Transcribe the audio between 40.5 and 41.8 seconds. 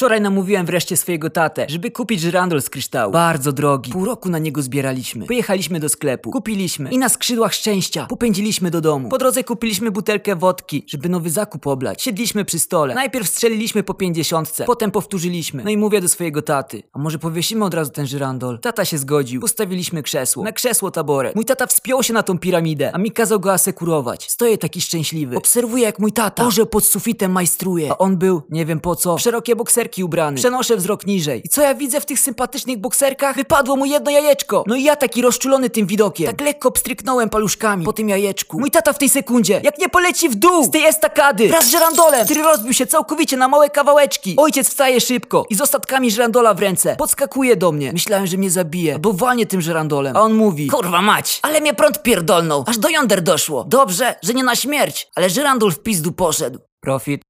z tej estakady, wraz z